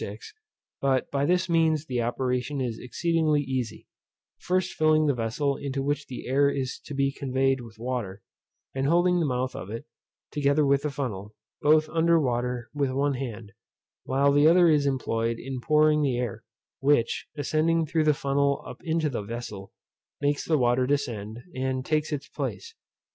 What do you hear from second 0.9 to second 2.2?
by this means the